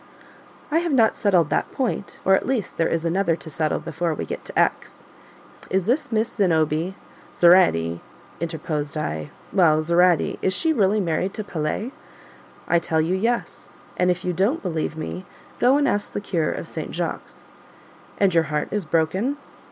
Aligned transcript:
"I 0.71 0.79
have 0.79 0.93
not 0.93 1.15
settled 1.15 1.51
that 1.51 1.71
point, 1.71 2.17
or 2.25 2.33
at 2.33 2.47
least 2.47 2.77
there 2.77 2.87
is 2.89 3.05
another 3.05 3.35
to 3.35 3.51
settle 3.51 3.77
before 3.77 4.15
we 4.15 4.25
get 4.25 4.43
to 4.45 4.59
X. 4.59 5.03
Is 5.69 5.85
this 5.85 6.11
Miss 6.11 6.29
Zenobie" 6.37 6.95
(Zoraide, 7.35 7.99
interposed 8.39 8.97
I) 8.97 9.29
"well, 9.53 9.79
Zoraide 9.83 10.39
is 10.41 10.53
she 10.55 10.73
really 10.73 10.99
married 10.99 11.35
to 11.35 11.43
Pelet?" 11.43 11.91
"I 12.67 12.79
tell 12.79 12.99
you 12.99 13.13
yes 13.13 13.69
and 13.95 14.09
if 14.09 14.25
you 14.25 14.33
don't 14.33 14.63
believe 14.63 14.97
me, 14.97 15.23
go 15.59 15.77
and 15.77 15.87
ask 15.87 16.13
the 16.13 16.19
cure 16.19 16.51
of 16.51 16.67
St. 16.67 16.95
Jacques." 16.95 17.33
"And 18.17 18.33
your 18.33 18.45
heart 18.45 18.69
is 18.71 18.85
broken?" 18.85 19.37